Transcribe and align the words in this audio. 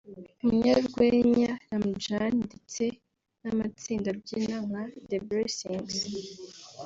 umunyarwenya 0.43 1.51
Ramjan 1.69 2.33
ndetse 2.47 2.83
n’amatsinda 3.41 4.07
abyina 4.13 4.57
nka 4.67 4.83
The 5.09 5.17
Blessings 5.27 5.95